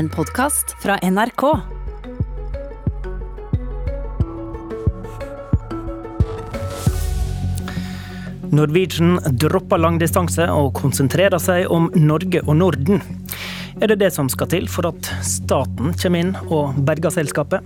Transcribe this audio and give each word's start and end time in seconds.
en 0.00 0.08
podkast 0.08 0.76
fra 0.82 0.96
NRK. 1.02 1.42
Norwegian 8.50 9.18
dropper 9.36 9.82
langdistanse 9.82 10.46
og 10.54 10.72
konsentrerer 10.78 11.36
seg 11.42 11.68
om 11.68 11.90
Norge 12.00 12.40
og 12.46 12.56
Norden. 12.62 13.04
Er 13.76 13.92
det 13.92 14.00
det 14.00 14.12
som 14.16 14.32
skal 14.32 14.48
til 14.54 14.70
for 14.72 14.88
at 14.88 15.12
staten 15.20 15.92
kommer 15.92 16.24
inn 16.24 16.32
og 16.48 16.80
berger 16.88 17.12
selskapet? 17.20 17.60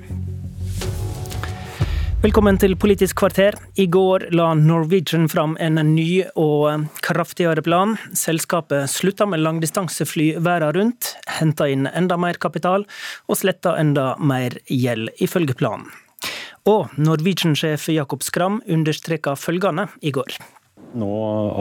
Velkommen 2.25 2.57
til 2.57 2.73
Politisk 2.81 3.19
kvarter. 3.21 3.53
I 3.77 3.85
går 3.93 4.31
la 4.33 4.47
Norwegian 4.57 5.27
fram 5.29 5.59
en 5.61 5.77
ny 5.91 6.23
og 6.41 6.87
kraftigere 7.05 7.61
plan. 7.61 7.99
Selskapet 8.17 8.89
slutta 8.89 9.27
med 9.29 9.43
langdistansefly 9.45 10.31
verden 10.41 10.73
rundt, 10.73 11.11
henta 11.37 11.69
inn 11.69 11.85
enda 11.85 12.17
mer 12.17 12.41
kapital 12.41 12.89
og 13.29 13.37
sletta 13.43 13.75
enda 13.77 14.15
mer 14.17 14.57
gjeld, 14.73 15.13
ifølge 15.21 15.53
planen. 15.61 15.93
Og 16.65 16.97
Norwegian-sjef 16.97 17.91
Jakob 17.93 18.25
Skram 18.25 18.63
understreka 18.65 19.37
følgende 19.37 19.91
i 20.01 20.17
går. 20.17 20.41
Nå 20.95 21.15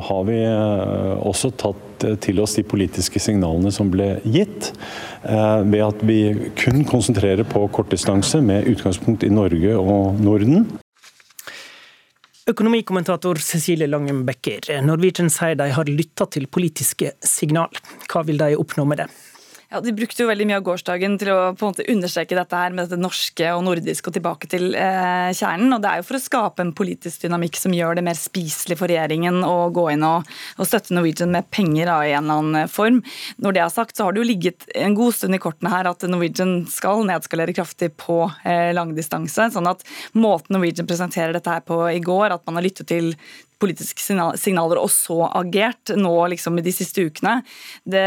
har 0.08 0.24
vi 0.28 0.38
eh, 0.46 1.14
også 1.26 1.50
tatt 1.58 2.06
til 2.22 2.40
oss 2.44 2.54
de 2.58 2.64
politiske 2.66 3.22
signalene 3.22 3.72
som 3.74 3.90
ble 3.94 4.20
gitt, 4.26 4.72
eh, 5.26 5.60
ved 5.66 5.82
at 5.86 6.04
vi 6.06 6.20
kun 6.60 6.84
konsentrerer 6.90 7.46
på 7.50 7.66
kortdistanse 7.74 8.42
med 8.46 8.70
utgangspunkt 8.70 9.26
i 9.26 9.32
Norge 9.34 9.78
og 9.80 10.22
Norden. 10.22 10.68
Økonomikommentator 12.50 13.40
Cecilie 13.40 13.88
Langen 13.88 14.26
Becker, 14.28 14.68
Norwegian 14.84 15.30
sier 15.32 15.56
de 15.56 15.70
har 15.72 15.90
lytta 15.90 16.28
til 16.28 16.50
politiske 16.52 17.14
signal. 17.24 17.72
Hva 18.12 18.26
vil 18.28 18.42
de 18.42 18.52
oppnå 18.60 18.86
med 18.90 19.06
det? 19.06 19.08
Ja, 19.74 19.80
De 19.82 19.90
brukte 19.90 20.22
jo 20.22 20.28
veldig 20.30 20.46
mye 20.46 20.58
av 20.60 20.66
gårsdagen 20.68 21.16
til 21.18 21.32
å 21.34 21.38
på 21.58 21.66
en 21.66 21.72
måte 21.72 21.86
understreke 21.90 22.36
dette 22.38 22.58
her 22.60 22.76
med 22.76 22.86
dette 22.86 23.02
norske 23.02 23.48
og 23.56 23.64
nordiske 23.66 24.12
og 24.12 24.14
tilbake 24.14 24.50
til 24.52 24.76
eh, 24.78 25.32
kjernen. 25.34 25.74
og 25.74 25.82
Det 25.82 25.90
er 25.90 26.02
jo 26.02 26.06
for 26.06 26.18
å 26.20 26.22
skape 26.22 26.62
en 26.62 26.74
politisk 26.78 27.24
dynamikk 27.24 27.58
som 27.58 27.74
gjør 27.74 27.98
det 27.98 28.04
mer 28.06 28.20
spiselig 28.20 28.78
for 28.78 28.92
regjeringen 28.92 29.40
å 29.48 29.72
gå 29.74 29.88
inn 29.96 30.06
og, 30.06 30.30
og 30.60 30.70
støtte 30.70 30.94
Norwegian 30.94 31.34
med 31.34 31.50
penger 31.50 31.90
da, 31.90 31.96
i 32.06 32.14
en 32.14 32.28
eller 32.28 32.44
annen 32.44 32.70
form. 32.70 33.00
Når 33.42 33.56
det 33.58 33.64
er 33.64 33.74
sagt, 33.74 33.98
så 33.98 34.06
har 34.06 34.14
det 34.14 34.22
jo 34.22 34.28
ligget 34.30 34.68
en 34.78 34.94
god 35.00 35.18
stund 35.18 35.40
i 35.40 35.42
kortene 35.42 35.74
her 35.74 35.90
at 35.90 36.06
Norwegian 36.06 36.54
skal 36.70 37.02
nedskalere 37.10 37.56
kraftig 37.58 37.96
på 37.98 38.20
eh, 38.46 38.70
langdistanse. 38.78 39.50
sånn 39.58 39.72
at 39.74 39.82
måten 40.14 40.54
Norwegian 40.54 40.86
presenterer 40.86 41.34
dette 41.34 41.50
her 41.50 41.66
på 41.66 41.82
i 41.90 42.04
går, 42.04 42.30
at 42.38 42.46
man 42.46 42.62
har 42.62 42.68
lyttet 42.68 42.94
til 42.94 43.16
politiske 43.64 44.04
signaler 44.40 44.82
og 44.82 44.92
så 44.92 45.24
agert 45.32 45.94
nå 45.98 46.14
liksom 46.34 46.60
i 46.60 46.66
de 46.66 46.74
siste 46.76 47.06
ukene, 47.08 47.40
det, 47.88 48.06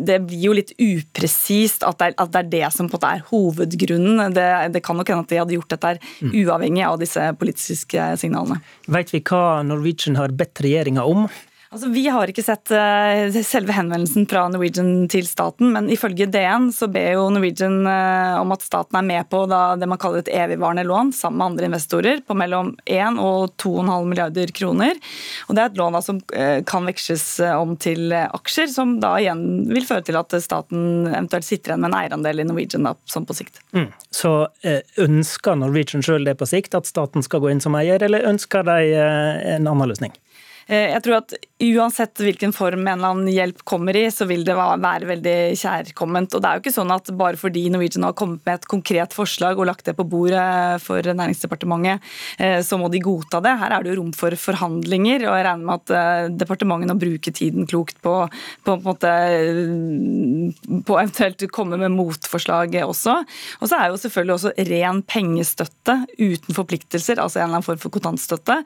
det, 0.00 0.18
blir 0.26 0.48
jo 0.48 0.56
litt 0.56 0.72
upresist 0.80 1.84
at 1.86 2.00
det, 2.00 2.10
er, 2.10 2.16
at 2.24 2.32
det, 2.32 2.42
er, 2.42 2.52
det 2.56 2.72
som 2.74 2.88
på 2.88 2.96
en 2.96 3.00
måte 3.00 3.12
er 3.12 3.26
hovedgrunnen. 3.30 4.36
Det, 4.36 4.48
det 4.74 4.82
kan 4.86 4.98
nok 4.98 5.12
hende 5.12 5.26
at 5.26 5.32
de 5.32 5.40
hadde 5.42 5.58
gjort 5.58 5.74
dette 5.76 5.92
mm. 5.98 6.32
uavhengig 6.42 6.86
av 6.88 7.00
disse 7.02 7.28
politiske 7.40 8.08
signalene. 8.20 8.62
Vet 8.92 9.12
vi 9.14 9.22
hva 9.26 9.60
Norwegian 9.66 10.18
har 10.20 10.34
bedt 10.36 10.64
regjeringa 10.64 11.04
om? 11.06 11.26
Altså, 11.74 11.88
vi 11.90 12.04
har 12.06 12.30
ikke 12.30 12.44
sett 12.46 12.70
uh, 12.70 13.36
selve 13.42 13.74
henvendelsen 13.74 14.26
fra 14.30 14.44
Norwegian 14.52 15.08
til 15.10 15.26
staten, 15.26 15.72
men 15.74 15.88
ifølge 15.90 16.28
DN 16.30 16.68
så 16.74 16.86
ber 16.92 17.16
jo 17.16 17.24
Norwegian 17.34 17.80
uh, 17.88 18.38
om 18.38 18.52
at 18.54 18.62
staten 18.62 18.98
er 19.00 19.06
med 19.06 19.26
på 19.32 19.40
da, 19.50 19.74
det 19.74 19.88
man 19.90 19.98
kaller 19.98 20.22
et 20.22 20.30
evigvarende 20.30 20.84
lån 20.86 21.10
sammen 21.16 21.40
med 21.40 21.46
andre 21.46 21.68
investorer 21.70 22.22
på 22.26 22.36
mellom 22.38 22.70
1 22.84 23.18
og 23.18 23.56
2,5 23.58 24.06
milliarder 24.12 24.52
kroner. 24.54 25.00
Og 25.48 25.58
Det 25.58 25.64
er 25.64 25.72
et 25.72 25.80
lån 25.80 25.98
da, 25.98 26.02
som 26.06 26.20
uh, 26.22 26.60
kan 26.70 26.86
veksles 26.86 27.26
om 27.56 27.74
til 27.82 28.14
aksjer, 28.14 28.70
som 28.70 28.96
da 29.02 29.16
igjen 29.18 29.66
vil 29.72 29.88
føre 29.88 30.06
til 30.06 30.20
at 30.20 30.36
staten 30.44 31.08
eventuelt 31.10 31.48
sitter 31.48 31.72
igjen 31.72 31.82
med 31.82 31.90
en 31.90 31.98
eierandel 31.98 32.44
i 32.44 32.46
Norwegian 32.46 32.86
da, 32.86 32.94
sånn 33.10 33.26
på 33.26 33.34
sikt. 33.36 33.58
Mm. 33.74 33.88
Så 34.14 34.36
ønsker 35.02 35.58
Norwegian 35.58 36.04
sjøl 36.04 36.24
det 36.28 36.36
på 36.38 36.46
sikt, 36.48 36.78
at 36.78 36.86
staten 36.86 37.26
skal 37.26 37.42
gå 37.42 37.50
inn 37.50 37.62
som 37.64 37.74
eier, 37.78 38.02
eller 38.02 38.28
ønsker 38.30 38.64
de 38.66 38.78
en 38.96 39.66
annen 39.66 39.90
løsning? 39.90 40.14
Jeg 40.66 40.98
tror 41.04 41.20
at 41.20 41.34
uansett 41.56 42.20
hvilken 42.20 42.52
form 42.52 42.82
en 42.84 42.98
eller 42.98 43.08
annen 43.14 43.28
hjelp 43.32 43.62
kommer 43.64 43.96
i, 43.96 44.04
så 44.12 44.26
vil 44.28 44.42
det 44.44 44.54
være 44.58 45.08
veldig 45.08 45.36
kjærkomment. 45.56 46.34
Og 46.36 46.42
det 46.42 46.48
er 46.48 46.58
jo 46.58 46.62
ikke 46.62 46.74
sånn 46.74 46.92
at 46.92 47.08
bare 47.16 47.40
fordi 47.40 47.62
Norwegian 47.72 48.04
har 48.04 48.16
kommet 48.18 48.42
med 48.44 48.58
et 48.58 48.66
konkret 48.68 49.16
forslag 49.16 49.56
og 49.56 49.70
lagt 49.70 49.88
det 49.88 49.94
på 49.96 50.04
bordet 50.04 50.82
for 50.84 51.00
Næringsdepartementet, 51.00 52.04
eh, 52.36 52.58
så 52.60 52.76
må 52.76 52.90
de 52.92 53.00
godta 53.00 53.40
det. 53.40 53.54
Her 53.62 53.72
er 53.72 53.86
det 53.86 53.94
jo 53.94 54.02
rom 54.02 54.12
for 54.16 54.36
forhandlinger, 54.36 55.24
og 55.24 55.38
jeg 55.38 55.46
regner 55.48 55.70
med 55.70 55.80
at 55.80 55.94
eh, 55.96 56.28
departementet 56.44 56.92
nå 56.92 56.98
bruker 57.00 57.36
tiden 57.40 57.70
klokt 57.70 58.02
på, 58.04 58.14
på, 58.28 58.76
på, 58.76 58.76
måte, 58.84 59.14
på 60.84 61.00
eventuelt 61.00 61.46
komme 61.56 61.80
med 61.80 61.96
motforslag 61.96 62.76
også. 62.84 63.16
Og 63.62 63.72
så 63.72 63.80
er 63.80 63.94
jo 63.94 64.02
selvfølgelig 64.04 64.36
også 64.36 64.54
ren 64.74 65.02
pengestøtte 65.08 65.96
uten 66.20 66.52
forpliktelser, 66.52 67.16
altså 67.22 67.40
en 67.40 67.46
eller 67.46 67.62
annen 67.62 67.68
form 67.70 67.80
for 67.80 67.96
kontantstøtte, 67.96 68.60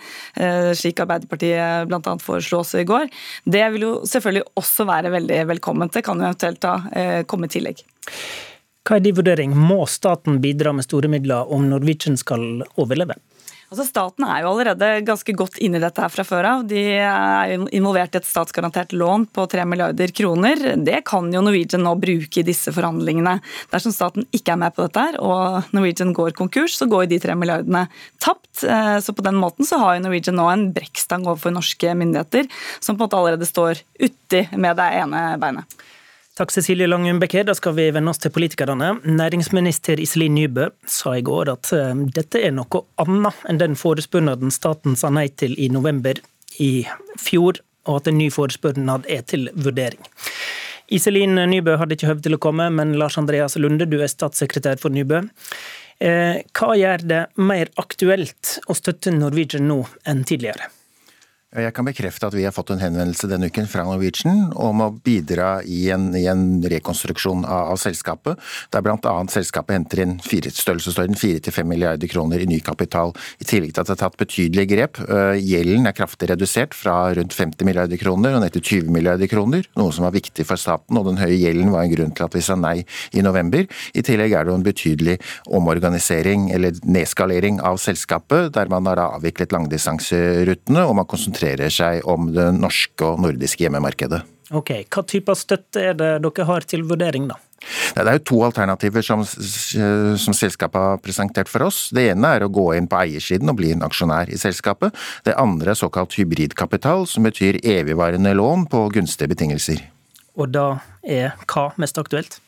slik 0.80 1.00
Arbeiderpartiet 1.04 1.86
bl.a. 1.90 2.18
foreslo 2.22 2.64
også 2.64 2.79
i 2.82 2.88
går, 2.88 3.10
det 3.44 3.64
vil 3.74 3.86
jo 3.86 3.92
selvfølgelig 4.08 4.46
også 4.60 4.86
være 4.88 5.12
veldig 5.14 5.40
velkomment. 5.54 5.94
Det 5.94 6.04
kan 6.06 6.20
jo 6.20 6.28
eventuelt 6.28 6.62
da 6.64 6.76
eh, 6.92 7.18
komme 7.30 7.48
i 7.48 7.54
tillegg. 7.56 7.82
Hva 8.86 8.96
er 8.96 9.04
din 9.04 9.16
vurdering, 9.16 9.52
må 9.54 9.84
staten 9.90 10.40
bidra 10.42 10.72
med 10.74 10.86
store 10.86 11.10
midler 11.12 11.50
om 11.52 11.68
Norwegian 11.68 12.16
skal 12.18 12.64
overleve? 12.80 13.18
Altså 13.70 13.84
Staten 13.86 14.24
er 14.26 14.40
jo 14.42 14.48
allerede 14.50 14.86
ganske 15.06 15.32
godt 15.38 15.60
inne 15.62 15.78
i 15.78 15.82
dette 15.84 16.02
her 16.02 16.10
fra 16.10 16.24
før 16.26 16.46
av. 16.48 16.62
De 16.66 16.80
er 16.98 17.52
involvert 17.70 18.16
i 18.16 18.18
et 18.18 18.26
statsgarantert 18.26 18.90
lån 18.90 19.28
på 19.30 19.44
3 19.52 19.62
milliarder 19.70 20.10
kroner. 20.10 20.64
Det 20.74 21.04
kan 21.06 21.28
jo 21.30 21.42
Norwegian 21.46 21.84
nå 21.86 21.92
bruke 22.02 22.42
i 22.42 22.46
disse 22.48 22.74
forhandlingene. 22.74 23.36
Dersom 23.70 23.94
staten 23.94 24.26
ikke 24.34 24.56
er 24.56 24.58
med 24.64 24.74
på 24.74 24.88
dette 24.88 25.04
her, 25.04 25.20
og 25.22 25.70
Norwegian 25.76 26.10
går 26.16 26.34
konkurs, 26.40 26.74
så 26.80 26.90
går 26.90 27.06
de 27.12 27.20
3 27.22 27.38
milliardene 27.38 27.84
tapt. 28.18 28.64
Eh, 28.66 28.96
så 29.06 29.14
på 29.14 29.22
den 29.28 29.38
måten 29.38 29.68
så 29.68 29.78
har 29.84 29.94
jo 29.94 30.02
Norwegian 30.08 30.40
nå 30.40 30.48
en 30.50 30.66
brekkstang 30.74 31.30
overfor 31.30 31.54
norske 31.54 31.94
myndigheter, 31.94 32.50
som 32.82 32.98
på 32.98 33.04
en 33.04 33.06
måte 33.06 33.22
allerede 33.22 33.46
står 33.46 33.84
uti 34.02 34.48
med 34.58 34.82
det 34.82 34.90
ene 34.98 35.24
beinet. 35.38 35.78
Takk 36.40 36.52
Cecilie 36.52 36.86
Langen 36.86 37.18
Becker. 37.18 37.44
Da 37.44 37.54
skal 37.54 37.74
vi 37.76 37.90
vende 37.92 38.10
oss 38.10 38.18
til 38.18 38.32
politikerne. 38.32 38.94
Næringsminister 39.04 40.00
Iselin 40.00 40.32
Nybø 40.38 40.70
sa 40.88 41.12
i 41.18 41.20
går 41.20 41.50
at 41.52 41.68
eh, 41.76 41.90
dette 42.16 42.40
er 42.40 42.54
noe 42.56 42.80
annet 43.04 43.42
enn 43.44 43.60
den 43.60 43.76
forespørselen 43.76 44.54
staten 44.54 44.96
sa 44.96 45.10
nei 45.12 45.26
til 45.28 45.52
i 45.60 45.68
november 45.68 46.16
i 46.56 46.86
fjor, 47.20 47.60
og 47.84 48.00
at 48.00 48.08
en 48.08 48.16
ny 48.22 48.30
forespørsel 48.32 48.88
er 48.88 49.28
til 49.28 49.50
vurdering. 49.52 50.00
Iselin 50.88 51.36
Nybø 51.52 51.76
hadde 51.76 51.98
ikke 51.98 52.08
høvd 52.14 52.24
til 52.30 52.38
å 52.38 52.42
komme, 52.48 52.72
men 52.72 52.96
Lars 52.96 53.20
Andreas 53.20 53.60
Lunde, 53.60 53.84
du 53.84 54.00
er 54.00 54.08
statssekretær 54.08 54.80
for 54.80 54.96
Nybø. 54.96 55.26
Eh, 56.00 56.40
hva 56.56 56.72
gjør 56.72 57.04
det 57.04 57.24
mer 57.36 57.68
aktuelt 57.84 58.56
å 58.64 58.80
støtte 58.80 59.12
Norwegian 59.12 59.68
nå 59.68 59.82
enn 60.08 60.24
tidligere? 60.24 60.72
Jeg 61.50 61.72
kan 61.74 61.82
bekrefte 61.82 62.28
at 62.28 62.34
vi 62.36 62.44
har 62.46 62.52
fått 62.54 62.68
en 62.70 62.78
henvendelse 62.78 63.26
denne 63.26 63.48
uken 63.50 63.66
fra 63.66 63.82
Norwegian 63.82 64.52
om 64.54 64.84
å 64.84 64.92
bidra 65.02 65.64
i 65.66 65.88
en, 65.90 66.12
i 66.14 66.28
en 66.30 66.60
rekonstruksjon 66.62 67.40
av, 67.42 67.72
av, 67.72 67.78
selskapet, 67.82 68.38
der 68.70 68.84
bl.a. 68.86 69.14
selskapet 69.34 69.74
henter 69.74 70.04
inn 70.04 70.12
størrelsesorden 70.22 71.18
4-5 71.18 71.66
milliarder 71.66 72.06
kroner 72.12 72.44
i 72.44 72.46
ny 72.46 72.60
kapital, 72.62 73.10
i 73.42 73.48
tillegg 73.50 73.72
til 73.74 73.82
at 73.82 73.90
det 73.90 73.96
er 73.96 74.02
tatt 74.04 74.18
betydelige 74.20 74.70
grep. 74.70 75.00
Eh, 75.02 75.40
gjelden 75.42 75.90
er 75.90 75.96
kraftig 75.98 76.28
redusert 76.30 76.76
fra 76.78 77.00
rundt 77.18 77.34
50 77.34 77.66
milliarder 77.66 77.98
kroner 77.98 78.38
og 78.38 78.44
ned 78.44 78.54
til 78.54 78.64
20 78.84 78.94
milliarder 78.94 79.32
kroner, 79.34 79.66
noe 79.74 79.90
som 79.90 80.06
var 80.06 80.14
viktig 80.14 80.46
for 80.46 80.54
staten, 80.54 81.02
og 81.02 81.10
den 81.10 81.18
høye 81.18 81.34
gjelden 81.34 81.74
var 81.74 81.82
en 81.82 81.96
grunn 81.96 82.14
til 82.14 82.28
at 82.28 82.38
vi 82.38 82.44
sa 82.46 82.54
nei 82.54 82.76
i 83.10 83.26
november. 83.26 83.66
I 83.90 84.06
tillegg 84.06 84.38
er 84.38 84.46
det 84.46 84.54
en 84.54 84.68
betydelig 84.70 85.18
omorganisering 85.50 86.46
eller 86.54 86.78
nedskalering 86.86 87.58
av 87.58 87.82
selskapet, 87.82 88.52
der 88.54 88.70
man 88.70 88.86
har 88.86 89.02
avviklet 89.08 89.50
langdistanserutene 89.58 90.86
og 90.86 90.94
man 91.02 91.10
konsentrerer 91.10 91.39
konsentrerer 91.40 91.70
seg 91.70 92.04
om 92.06 92.32
det 92.32 92.52
norske 92.58 93.04
og 93.04 93.20
nordiske 93.20 93.64
hjemmemarkedet. 93.64 94.22
Ok, 94.52 94.86
Hva 94.90 95.04
type 95.06 95.34
støtte 95.34 95.80
er 95.80 95.94
det 95.94 96.22
dere 96.22 96.44
har 96.44 96.60
til 96.66 96.82
vurdering, 96.82 97.28
da? 97.28 97.36
Det 97.94 98.02
er 98.08 98.16
jo 98.16 98.24
to 98.24 98.38
alternativer 98.46 99.02
som, 99.02 99.22
som, 99.22 100.34
selskapet 100.34 100.80
har 100.80 100.98
presentert 100.98 101.48
for 101.48 101.62
oss. 101.66 101.90
Det 101.92 102.08
ene 102.10 102.26
er 102.34 102.42
å 102.42 102.48
gå 102.48 102.72
inn 102.74 102.88
på 102.88 102.96
eiersiden 102.96 103.50
og 103.52 103.58
bli 103.58 103.72
en 103.74 103.84
aksjonær 103.84 104.32
i 104.32 104.38
selskapet. 104.40 104.96
Det 105.24 105.36
andre 105.36 105.70
er 105.74 105.78
såkalt 105.78 106.16
hybridkapital, 106.16 107.06
som 107.06 107.28
betyr 107.28 107.60
evigvarende 107.62 108.32
lån 108.34 108.66
på 108.72 108.88
gunstige 108.96 109.30
betingelser. 109.34 109.84
Og 110.40 110.48
da 110.50 110.80
er 111.04 111.36
hva 111.46 111.70
mest 111.76 112.00
aktuelt? 112.00 112.40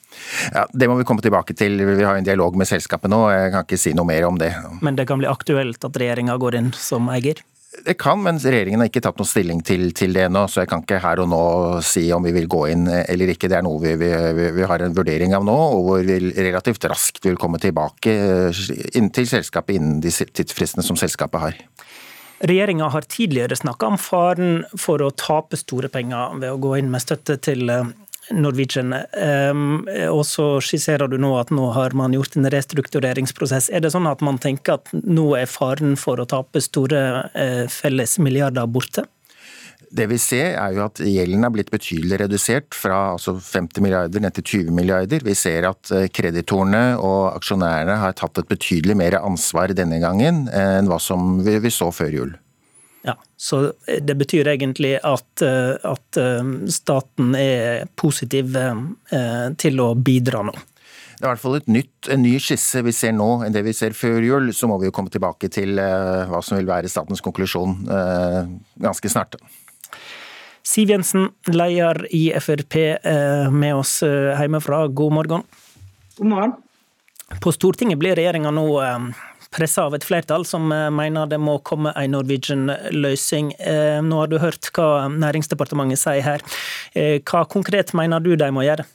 Ja, 0.52 0.66
Det 0.72 0.88
må 0.88 0.96
vi 0.96 1.04
komme 1.04 1.22
tilbake 1.22 1.54
til. 1.54 1.76
Vi 1.76 2.02
har 2.02 2.16
en 2.16 2.24
dialog 2.24 2.56
med 2.56 2.68
selskapet 2.68 3.12
nå, 3.12 3.20
jeg 3.30 3.52
kan 3.52 3.68
ikke 3.68 3.80
si 3.80 3.92
noe 3.96 4.08
mer 4.08 4.26
om 4.26 4.40
det. 4.40 4.50
Men 4.80 4.96
det 4.96 5.06
kan 5.08 5.20
bli 5.20 5.28
aktuelt 5.28 5.84
at 5.84 5.96
regjeringa 5.96 6.40
går 6.40 6.58
inn 6.58 6.72
som 6.76 7.12
eier? 7.12 7.44
Det 7.72 7.94
kan, 7.96 8.20
men 8.20 8.36
regjeringen 8.36 8.82
har 8.82 8.90
ikke 8.90 9.00
tatt 9.02 9.16
noen 9.16 9.28
stilling 9.28 9.62
til, 9.64 9.86
til, 9.96 10.12
det 10.12 10.26
ennå. 10.26 10.44
Så 10.50 10.60
jeg 10.62 10.68
kan 10.70 10.82
ikke 10.84 11.00
her 11.00 11.22
og 11.22 11.30
nå 11.32 11.44
si 11.86 12.04
om 12.12 12.24
vi 12.26 12.34
vil 12.36 12.48
gå 12.50 12.66
inn 12.74 12.84
eller 12.90 13.32
ikke. 13.32 13.48
Det 13.48 13.56
er 13.58 13.64
noe 13.64 13.80
vi, 13.80 13.94
vi, 13.96 14.50
vi 14.58 14.66
har 14.68 14.84
en 14.84 14.96
vurdering 14.96 15.32
av 15.36 15.46
nå, 15.48 15.56
og 15.78 15.86
hvor 15.86 16.04
vi 16.04 16.18
relativt 16.36 16.84
raskt 16.92 17.24
vil 17.24 17.40
komme 17.40 17.60
tilbake 17.62 18.14
inn 18.98 19.08
til 19.14 19.28
selskapet 19.30 19.80
innen 19.80 20.02
de 20.04 20.12
tidsfristene 20.12 20.84
som 20.84 21.00
selskapet 21.00 21.46
har. 21.46 21.58
Regjeringa 22.42 22.88
har 22.92 23.06
tidligere 23.06 23.56
snakka 23.56 23.92
om 23.92 23.98
faren 24.02 24.64
for 24.76 25.00
å 25.00 25.12
tape 25.14 25.56
store 25.56 25.88
penger 25.92 26.36
ved 26.42 26.50
å 26.50 26.60
gå 26.60 26.74
inn 26.80 26.90
med 26.92 27.04
støtte 27.04 27.38
til 27.40 27.70
Norwegian. 28.30 28.94
Og 30.12 30.22
så 30.28 30.46
skisserer 30.62 31.10
du 31.10 31.18
nå 31.20 31.32
at 31.40 31.50
nå 31.54 31.70
har 31.74 31.96
man 31.98 32.14
gjort 32.14 32.36
en 32.38 32.50
restruktureringsprosess. 32.54 33.70
Er 33.74 33.82
det 33.82 33.90
sånn 33.94 34.06
at 34.10 34.22
man 34.22 34.38
tenker 34.42 34.78
at 34.78 34.92
nå 34.92 35.32
er 35.40 35.50
faren 35.50 35.96
for 36.00 36.22
å 36.22 36.28
tape 36.30 36.62
store 36.62 37.02
felles 37.72 38.18
milliarder 38.22 38.70
borte? 38.70 39.04
Det 39.92 40.06
vi 40.08 40.16
ser 40.16 40.54
er 40.56 40.72
jo 40.72 40.86
at 40.86 41.02
gjelden 41.04 41.44
er 41.44 41.52
blitt 41.52 41.68
betydelig 41.72 42.22
redusert, 42.22 42.72
fra 42.72 43.10
altså 43.12 43.34
50 43.36 43.84
milliarder 43.84 44.22
ned 44.24 44.32
til 44.38 44.46
20 44.64 44.72
milliarder. 44.78 45.20
Vi 45.26 45.34
ser 45.36 45.66
at 45.68 45.90
kreditorene 46.16 46.94
og 46.96 47.34
aksjonærene 47.34 47.98
har 48.00 48.16
tatt 48.16 48.40
et 48.40 48.48
betydelig 48.48 48.96
mer 48.96 49.18
ansvar 49.20 49.74
denne 49.76 50.00
gangen 50.00 50.46
enn 50.48 50.88
hva 50.88 50.96
som 51.02 51.42
vi 51.44 51.74
så 51.74 51.90
før 51.92 52.16
jul. 52.16 52.32
Ja, 53.02 53.16
Så 53.36 53.72
det 54.00 54.14
betyr 54.14 54.46
egentlig 54.46 54.94
at, 55.02 55.42
eh, 55.42 55.74
at 55.82 56.16
eh, 56.16 56.42
staten 56.70 57.34
er 57.34 57.88
positiv 57.98 58.54
eh, 58.56 59.48
til 59.58 59.82
å 59.82 59.88
bidra 59.98 60.44
nå? 60.46 60.54
Det 61.18 61.26
er 61.26 61.26
i 61.26 61.32
hvert 61.32 61.42
fall 61.42 61.58
nytt, 61.70 62.08
en 62.10 62.22
ny 62.22 62.36
skisse 62.42 62.82
vi 62.82 62.94
ser 62.94 63.14
nå 63.14 63.28
enn 63.46 63.54
det 63.54 63.62
vi 63.66 63.74
ser 63.74 63.94
før 63.94 64.22
jul. 64.22 64.52
Så 64.54 64.66
må 64.70 64.78
vi 64.82 64.88
jo 64.88 64.94
komme 64.94 65.10
tilbake 65.10 65.50
til 65.54 65.78
hva 65.78 66.40
som 66.42 66.58
vil 66.58 66.66
være 66.66 66.90
statens 66.90 67.22
konklusjon 67.22 67.76
ganske 68.82 69.10
snart. 69.12 69.36
Siv 70.66 70.90
Jensen, 70.90 71.28
leder 71.46 72.08
i 72.10 72.24
Frp, 72.42 72.74
med 73.54 73.76
oss 73.76 74.00
hjemmefra. 74.02 74.88
God 74.90 75.14
morgen. 75.14 75.46
God 76.18 76.32
morgen. 76.32 76.56
På 77.38 77.54
Stortinget 77.54 78.02
blir 78.02 78.18
regjeringa 78.18 78.50
nå 78.50 78.66
pressa 79.52 79.84
av 79.86 79.94
et 79.96 80.06
flertall 80.06 80.46
som 80.48 80.72
eh, 80.72 80.88
mener 80.94 81.28
det 81.30 81.40
må 81.42 81.58
komme 81.66 81.92
en 81.98 82.16
Norwegian-løsning. 82.16 83.52
Eh, 83.60 84.00
nå 84.04 84.24
har 84.24 84.32
du 84.32 84.40
hørt 84.42 84.72
hva 84.76 85.06
Næringsdepartementet 85.12 86.00
sier 86.00 86.24
her. 86.26 86.44
Eh, 86.96 87.20
hva 87.20 87.44
konkret 87.50 87.94
mener 87.98 88.22
du 88.24 88.34
de 88.36 88.50
må 88.54 88.64
gjøre? 88.66 88.88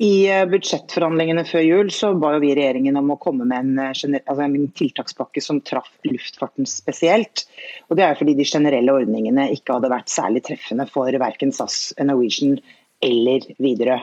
I 0.00 0.46
budsjettforhandlingene 0.48 1.42
før 1.44 1.60
jul 1.60 1.90
så 1.92 2.14
ba 2.16 2.30
vi 2.40 2.54
regjeringen 2.56 2.96
om 2.96 3.10
å 3.12 3.18
komme 3.20 3.44
med 3.44 3.58
en, 3.82 3.82
altså 3.84 4.46
en, 4.46 4.54
tiltakspakke 4.80 5.42
som 5.44 5.60
traff 5.60 5.90
luftfarten 6.08 6.64
spesielt. 6.64 7.44
Og 7.92 7.98
Det 8.00 8.06
er 8.06 8.16
fordi 8.16 8.32
de 8.38 8.48
generelle 8.48 8.94
ordningene 8.96 9.50
ikke 9.52 9.76
hadde 9.76 9.92
vært 9.92 10.08
særlig 10.08 10.46
treffende 10.48 10.88
for 10.88 11.12
verken 11.20 11.52
SAS, 11.52 11.92
Norwegian 12.00 12.56
eller 13.04 13.44
Widerøe. 13.60 14.00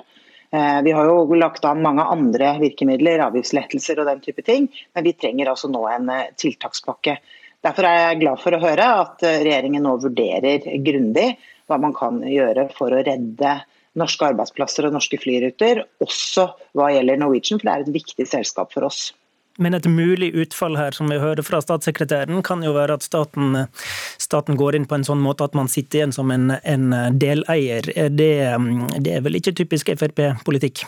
Eh, 0.51 0.81
vi 0.83 0.91
har 0.91 1.05
jo 1.07 1.35
lagt 1.39 1.65
an 1.65 1.81
mange 1.81 2.03
andre 2.03 2.57
virkemidler, 2.59 3.23
avgiftslettelser 3.23 4.01
og 4.01 4.09
den 4.09 4.23
type 4.23 4.43
ting, 4.43 4.67
men 4.93 5.05
vi 5.07 5.13
trenger 5.15 5.53
altså 5.53 5.69
nå 5.71 5.85
en 5.87 6.09
eh, 6.11 6.33
tiltakspakke. 6.35 7.15
Derfor 7.63 7.87
er 7.87 7.99
jeg 7.99 8.19
glad 8.23 8.41
for 8.41 8.57
å 8.57 8.59
høre 8.59 8.87
at 9.05 9.23
eh, 9.23 9.39
regjeringen 9.45 9.85
nå 9.87 9.95
vurderer 10.03 10.67
grundig 10.83 11.29
hva 11.71 11.77
man 11.79 11.95
kan 11.95 12.19
gjøre 12.27 12.67
for 12.75 12.91
å 12.91 12.99
redde 12.99 13.61
norske 13.95 14.27
arbeidsplasser 14.27 14.87
og 14.87 14.95
norske 14.97 15.19
flyruter, 15.19 15.85
også 16.03 16.49
hva 16.75 16.91
gjelder 16.91 17.19
Norwegian, 17.19 17.59
for 17.59 17.69
det 17.69 17.73
er 17.73 17.85
et 17.85 17.95
viktig 17.95 18.27
selskap 18.27 18.75
for 18.75 18.87
oss. 18.87 19.11
Men 19.61 19.77
et 19.77 19.85
mulig 19.85 20.31
utfall 20.41 20.77
her, 20.79 20.95
som 20.97 21.11
vi 21.11 21.19
hører 21.21 21.45
fra 21.45 21.59
statssekretæren, 21.61 22.41
kan 22.45 22.63
jo 22.65 22.73
være 22.73 22.97
at 22.97 23.05
staten, 23.05 23.67
staten 24.21 24.57
går 24.57 24.79
inn 24.79 24.87
på 24.89 24.97
en 24.97 25.05
sånn 25.05 25.21
måte 25.21 25.45
at 25.45 25.57
man 25.57 25.69
sitter 25.69 26.01
igjen 26.01 26.15
som 26.15 26.33
en, 26.33 26.55
en 26.57 26.89
deleier. 27.21 27.85
Det, 28.09 28.31
det, 28.97 29.13
er 29.13 29.23
vel 29.27 29.37
ikke 29.37 29.53
typisk 29.61 29.93
Frp-politikk? 29.93 30.85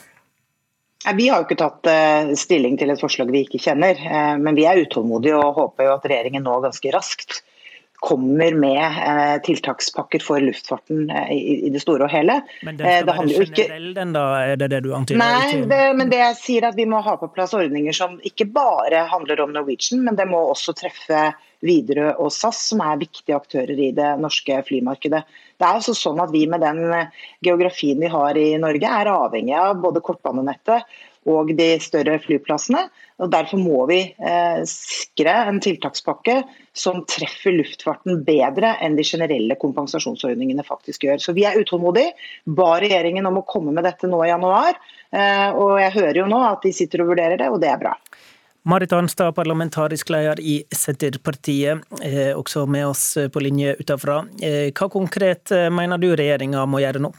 Vi 1.04 1.28
har 1.28 1.42
jo 1.42 1.48
ikke 1.50 1.60
tatt 1.60 1.88
eh, 1.92 2.31
stilling 2.40 2.78
til 2.80 2.94
et 2.94 3.02
forslag 3.02 3.31
vi 3.34 3.44
ikke 3.44 3.60
kjenner, 3.60 4.00
eh, 4.00 4.36
men 4.40 4.56
vi 4.56 4.64
er 4.70 4.80
utålmodige 4.86 5.36
og 5.36 5.58
håper 5.58 5.90
jo 5.90 5.96
at 5.98 6.06
regjeringen 6.08 6.46
nå 6.48 6.62
ganske 6.64 6.94
raskt 6.96 7.42
kommer 8.04 8.54
med 8.54 8.84
eh, 8.84 9.42
tiltakspakker 9.42 10.19
for 10.19 10.44
luftfarten 10.44 11.10
eh, 11.10 11.30
i, 11.31 11.69
det 11.72 11.80
store 11.80 12.07
og 12.07 12.12
hele. 12.12 12.42
Men 12.68 12.75
den 12.80 12.90
skal 12.90 13.10
eh, 13.10 13.30
være 13.31 13.45
generell, 13.56 13.88
den 13.95 14.12
da? 14.16 14.24
Er 14.44 14.60
det 14.60 14.69
det 14.74 14.81
du 14.84 14.90
antyder? 14.98 15.22
Nei, 15.22 15.62
det, 15.69 15.80
men 15.95 16.12
det 16.12 16.19
jeg 16.19 16.40
sier 16.42 16.68
at 16.68 16.75
vi 16.75 16.88
må 16.90 17.00
ha 17.06 17.16
på 17.22 17.30
plass 17.31 17.56
ordninger 17.56 17.95
som 17.95 18.18
ikke 18.28 18.50
bare 18.51 19.06
handler 19.12 19.45
om 19.45 19.56
Norwegian, 19.56 20.04
men 20.04 20.19
det 20.19 20.28
må 20.28 20.42
også 20.51 20.75
treffe 20.75 21.30
Widerøe 21.63 22.18
og 22.19 22.34
SAS, 22.36 22.60
som 22.74 22.84
er 22.84 23.00
viktige 23.00 23.38
aktører 23.38 23.80
i 23.80 23.94
det 23.96 24.10
norske 24.19 24.57
flymarkedet. 24.68 25.24
Det 25.56 25.63
er 25.63 25.80
altså 25.80 25.96
sånn 25.96 26.19
at 26.19 26.34
Vi 26.34 26.44
med 26.51 26.60
den 26.60 26.84
geografien 27.46 28.04
vi 28.04 28.12
har 28.12 28.36
i 28.36 28.50
Norge, 28.60 28.89
er 29.00 29.13
avhengig 29.13 29.56
av 29.56 29.80
både 29.80 30.04
kortbanenettet 30.04 30.84
og 31.30 31.52
de 31.58 31.68
større 31.84 32.18
flyplassene. 32.24 32.88
og 33.22 33.31
Derfor 33.31 33.62
må 33.62 33.86
vi 33.90 34.00
eh, 34.12 34.62
sikre 34.70 35.36
en 35.48 35.60
tiltakspakke 35.64 36.42
som 36.75 37.04
treffer 37.10 37.56
luftfarten 37.56 38.24
bedre 38.28 38.74
enn 38.84 38.98
de 38.98 39.06
generelle 39.08 39.58
kompensasjonsordningene 39.62 40.66
faktisk 40.68 41.08
gjør. 41.08 41.22
Så 41.22 41.36
Vi 41.38 41.46
er 41.48 41.60
utålmodige. 41.60 42.14
Ba 42.46 42.75
regjeringen 42.84 43.28
om 43.30 43.40
å 43.42 43.48
komme 43.48 43.74
med 43.75 43.88
dette 43.88 44.10
nå 44.10 44.24
i 44.25 44.31
januar. 44.31 44.78
Eh, 45.14 45.50
og 45.52 45.80
Jeg 45.80 45.96
hører 45.98 46.24
jo 46.24 46.30
nå 46.30 46.44
at 46.48 46.64
de 46.66 46.74
sitter 46.75 47.04
og 47.04 47.14
vurderer 47.14 47.40
det, 47.40 47.50
og 47.50 47.62
det 47.64 47.72
er 47.72 47.81
bra. 47.81 47.98
Marit 48.64 48.94
Arnstad, 48.96 49.34
parlamentarisk 49.36 50.10
leder 50.14 50.40
i 50.40 50.62
Senterpartiet, 50.72 51.84
eh, 52.02 52.31
også 52.31 52.64
med 52.66 52.88
oss 52.88 53.18
på 53.31 53.44
linje 53.44 53.75
utenfra. 53.80 54.24
Eh, 54.40 54.72
hva 54.72 54.88
konkret 54.92 55.52
mener 55.72 56.00
du 56.00 56.14
regjeringa 56.16 56.64
må 56.66 56.80
gjøre 56.80 57.04
nå? 57.04 57.12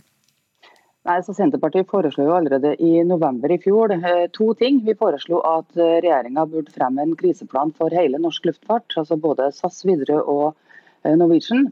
Nei, 1.04 1.18
så 1.20 1.34
Senterpartiet 1.36 1.90
foreslo 1.90 2.24
jo 2.24 2.32
allerede 2.32 2.70
i 2.80 3.02
november 3.04 3.52
i 3.52 3.58
fjor 3.60 3.92
eh, 3.92 4.24
to 4.32 4.54
ting. 4.56 4.78
Vi 4.86 4.94
foreslo 4.96 5.42
at 5.44 5.76
eh, 5.76 5.98
regjeringa 6.00 6.46
burde 6.48 6.72
fremme 6.72 7.04
en 7.04 7.12
kriseplan 7.20 7.74
for 7.76 7.92
hele 7.92 8.20
norsk 8.22 8.48
luftfart, 8.48 8.96
altså 8.96 9.18
både 9.20 9.50
SAS, 9.52 9.82
Widerøe 9.84 10.22
og 10.22 10.46
eh, 11.04 11.12
Norwegian. 11.12 11.68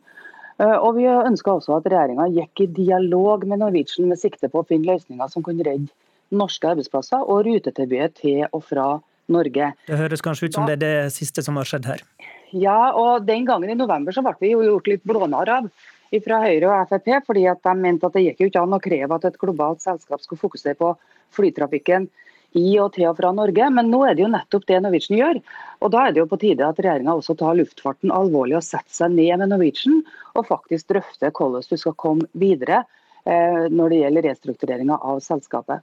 Og 0.62 0.98
Vi 0.98 1.06
ønska 1.08 1.48
også 1.56 1.72
at 1.78 1.86
regjeringa 1.88 2.26
gikk 2.30 2.60
i 2.62 2.66
dialog 2.76 3.46
med 3.48 3.62
Norwegian 3.62 4.10
med 4.10 4.20
sikte 4.20 4.50
på 4.52 4.60
å 4.60 4.66
finne 4.68 4.92
løsninger 4.92 5.30
som 5.32 5.42
kunne 5.42 5.64
redde 5.66 5.88
norske 6.30 6.68
arbeidsplasser 6.68 7.24
og 7.24 7.46
rutetilbudet 7.48 8.20
til 8.20 8.44
og 8.52 8.60
fra 8.68 8.84
Norge. 9.32 9.72
Det 9.88 9.98
høres 9.98 10.22
kanskje 10.22 10.50
ut 10.50 10.58
som 10.58 10.68
det 10.68 10.76
er 10.76 10.82
det 10.84 11.16
siste 11.16 11.42
som 11.42 11.56
har 11.58 11.66
skjedd 11.66 11.88
her? 11.88 12.04
Ja, 12.52 12.92
og 12.92 13.24
den 13.26 13.48
gangen 13.48 13.72
i 13.72 13.78
november 13.80 14.14
så 14.14 14.22
ble 14.22 14.36
vi 14.44 14.52
jo 14.52 14.62
gjort 14.68 14.92
litt 14.92 15.04
blånare 15.08 15.62
av 15.62 15.72
fra 16.20 16.42
Høyre 16.42 16.68
og 16.68 16.90
Frp, 16.90 17.08
fordi 17.24 17.46
at 17.48 17.62
de 17.64 17.72
mente 17.78 18.08
at 18.08 18.16
det 18.16 18.26
gikk 18.26 18.42
jo 18.42 18.50
ikke 18.50 18.64
an 18.66 18.76
å 18.76 18.82
kreve 18.82 19.16
at 19.16 19.24
et 19.30 19.38
globalt 19.40 19.80
selskap 19.84 20.20
skulle 20.20 20.42
fokusere 20.42 20.76
på 20.76 20.92
flytrafikken 21.32 22.10
i 22.58 22.74
og 22.82 22.92
til 22.96 23.08
og 23.08 23.16
fra 23.16 23.30
Norge, 23.32 23.68
men 23.72 23.88
nå 23.88 24.02
er 24.04 24.16
det 24.16 24.26
jo 24.26 24.32
nettopp 24.32 24.66
det 24.68 24.80
Norwegian 24.84 25.18
gjør. 25.18 25.40
Og 25.80 25.92
Da 25.94 26.06
er 26.06 26.12
det 26.12 26.20
jo 26.20 26.28
på 26.28 26.40
tide 26.42 26.66
at 26.66 26.80
regjeringa 26.80 27.14
også 27.16 27.36
tar 27.38 27.56
luftfarten 27.56 28.12
alvorlig 28.12 28.58
og 28.58 28.66
setter 28.66 28.92
seg 28.92 29.14
ned 29.14 29.40
med 29.40 29.54
Norwegian 29.54 30.02
og 30.34 30.48
faktisk 30.50 30.92
drøfter 30.92 31.32
hvordan 31.32 31.64
du 31.68 31.80
skal 31.80 31.96
komme 31.96 32.28
videre 32.32 32.84
eh, 33.24 33.68
når 33.72 33.88
det 33.88 34.02
gjelder 34.02 34.28
restruktureringa 34.28 35.00
av 35.00 35.22
selskapet. 35.24 35.80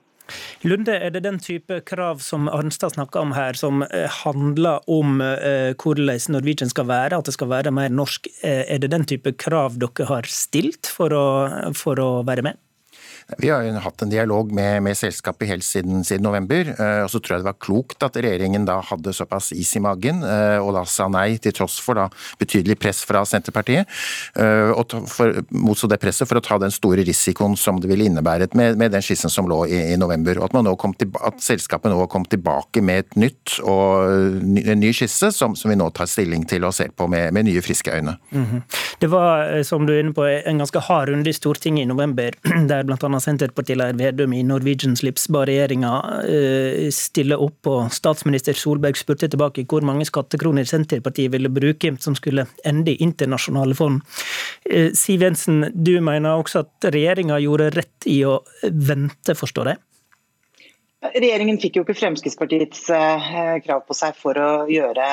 Lunde, 0.68 0.96
er 0.96 1.14
det 1.16 1.24
den 1.26 1.40
type 1.44 1.82
krav 1.90 2.24
som 2.24 2.50
Arnstad 2.52 2.96
snakker 2.96 3.24
om 3.24 3.34
her, 3.38 3.58
som 3.58 3.84
eh, 3.88 4.08
handler 4.24 4.84
om 4.90 5.22
eh, 5.24 5.76
hvordan 5.80 6.34
Norwegian 6.34 6.72
skal 6.72 6.90
være, 6.90 7.20
at 7.20 7.30
det 7.30 7.36
skal 7.36 7.52
være 7.52 7.74
mer 7.76 7.94
norsk? 7.94 8.30
Eh, 8.42 8.66
er 8.68 8.82
det 8.82 8.92
den 8.94 9.08
type 9.10 9.36
krav 9.40 9.80
dere 9.82 10.10
har 10.10 10.30
stilt 10.30 10.90
for 10.90 11.16
å, 11.16 11.28
for 11.78 12.02
å 12.02 12.10
være 12.28 12.46
med? 12.50 12.60
Vi 13.38 13.50
har 13.50 13.62
jo 13.62 13.74
hatt 13.84 14.02
en 14.02 14.10
dialog 14.10 14.52
med, 14.56 14.82
med 14.84 14.98
selskapet 14.98 15.52
helt 15.52 15.66
siden, 15.66 16.02
siden, 16.04 16.26
november. 16.26 16.72
Eh, 16.74 17.02
og 17.04 17.12
så 17.14 17.22
tror 17.22 17.36
jeg 17.36 17.44
det 17.44 17.50
var 17.50 17.60
klokt 17.62 18.06
at 18.06 18.18
regjeringen 18.18 18.66
da 18.66 18.80
hadde 18.86 19.14
såpass 19.14 19.52
is 19.54 19.70
i 19.78 19.82
magen 19.84 20.24
eh, 20.26 20.58
og 20.58 20.74
da 20.76 20.84
sa 20.90 21.06
nei, 21.12 21.38
til 21.42 21.54
tross 21.56 21.78
for 21.84 22.00
da 22.00 22.08
betydelig 22.42 22.80
press 22.82 23.04
fra 23.06 23.22
Senterpartiet. 23.30 23.90
Eh, 24.40 24.72
og 24.74 24.96
for, 25.12 25.42
motstå 25.54 25.92
det 25.92 26.00
presset 26.02 26.30
for 26.30 26.40
å 26.40 26.44
ta 26.46 26.58
den 26.62 26.74
store 26.74 27.06
risikoen 27.08 27.58
som 27.60 27.82
det 27.82 27.92
ville 27.92 28.08
innebæret 28.10 28.58
med, 28.58 28.80
med 28.82 28.96
den 28.96 29.06
skissen 29.06 29.32
som 29.32 29.50
lå 29.50 29.62
i, 29.70 29.78
i 29.94 30.00
november. 30.00 30.42
Og 30.42 30.50
at, 30.50 30.98
til, 31.00 31.14
at, 31.22 31.40
selskapet 31.44 31.94
nå 31.94 32.10
kom 32.12 32.26
tilbake 32.30 32.82
med 32.86 33.06
et 33.06 33.20
nytt 33.28 33.60
og 33.62 34.10
en 34.40 34.82
ny 34.82 34.92
skisse 34.96 35.32
som, 35.36 35.56
som 35.58 35.70
vi 35.72 35.78
nå 35.78 35.92
tar 35.96 36.10
stilling 36.10 36.48
til 36.50 36.66
og 36.66 36.74
ser 36.76 36.92
på 36.98 37.08
med, 37.12 37.30
med 37.36 37.46
nye, 37.48 37.62
friske 37.62 37.94
øyne. 37.94 38.18
Mm 38.32 38.46
-hmm. 38.46 38.62
Det 39.00 39.08
var, 39.08 39.64
som 39.64 39.86
du 39.86 39.94
er 39.94 40.00
inne 40.00 40.14
på, 40.14 40.26
en 40.26 40.58
ganske 40.58 40.80
hard 40.80 41.10
runde 41.10 41.30
i 41.30 41.34
Stortinget 41.34 41.84
i 41.84 41.86
november, 41.86 42.32
der 42.70 42.84
bl.a. 43.20 43.24
Senterpartileder 43.24 43.98
Vedum 43.98 44.34
i 44.34 44.44
Norwegian 44.44 44.96
Slips 44.96 45.28
ba 45.30 45.44
regjeringa 45.48 45.92
eh, 46.24 46.90
stille 46.92 47.38
opp, 47.38 47.68
og 47.68 47.92
statsminister 47.92 48.54
Solberg 48.58 48.98
spurte 48.98 49.30
tilbake 49.30 49.66
hvor 49.70 49.84
mange 49.86 50.06
skattekroner 50.08 50.66
Senterpartiet 50.66 51.32
ville 51.34 51.50
bruke 51.50 51.96
som 52.00 52.16
skulle 52.16 52.48
ende 52.66 52.94
i 52.94 53.04
internasjonale 53.04 53.76
fond. 53.76 54.02
Eh, 54.70 54.92
Siv 54.94 55.24
Jensen, 55.24 55.68
du 55.74 56.00
mener 56.02 56.40
også 56.40 56.64
at 56.64 56.92
regjeringa 56.94 57.40
gjorde 57.44 57.72
rett 57.76 58.10
i 58.10 58.22
å 58.26 58.40
vente, 58.64 59.36
forstår 59.36 59.74
jeg? 59.74 59.84
Regjeringen 61.00 61.56
fikk 61.64 61.78
jo 61.78 61.82
ikke 61.86 61.94
Fremskrittspartiets 61.96 62.90
eh, 62.92 63.28
krav 63.64 63.86
på 63.88 63.96
seg 63.96 64.18
for 64.20 64.36
å 64.36 64.66
gjøre 64.68 65.06